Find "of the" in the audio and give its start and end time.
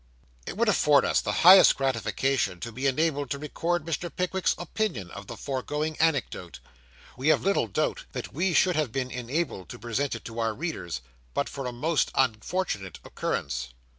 5.11-5.37